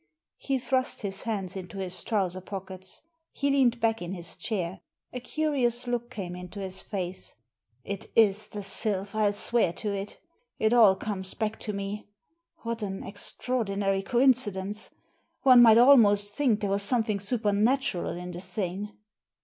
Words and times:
He 0.39 0.57
thrust 0.57 1.01
his 1.01 1.21
hands 1.21 1.55
into 1.55 1.77
his 1.77 2.03
trouser 2.03 2.41
pockets. 2.41 3.03
He 3.33 3.51
leaned 3.51 3.79
back 3.79 4.01
in 4.01 4.13
his 4.13 4.35
chair. 4.35 4.79
A 5.13 5.19
curious 5.19 5.85
look 5.85 6.09
came 6.09 6.35
into 6.35 6.59
his 6.59 6.81
face. 6.81 7.35
"It 7.83 8.09
is 8.15 8.47
the 8.47 8.63
Sylph, 8.63 9.13
I'll 9.13 9.33
swear 9.33 9.71
to 9.73 9.93
it 9.93 10.17
It 10.57 10.73
all 10.73 10.95
comes 10.95 11.35
back 11.35 11.59
to 11.59 11.71
me. 11.73 12.07
What 12.63 12.81
an 12.81 13.03
extraordinary 13.03 14.01
coincidence! 14.01 14.89
One 15.43 15.61
might 15.61 15.77
almost 15.77 16.33
think 16.33 16.61
there 16.61 16.71
was 16.71 16.81
something 16.81 17.19
supernatural 17.19 18.13
in 18.17 18.31
the 18.31 18.41
thing." 18.41 18.97